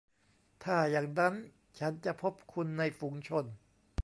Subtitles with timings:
[0.63, 1.33] ถ้าอย่างนั้น
[1.79, 3.45] ฉันจะพบคุณในฝูงชน?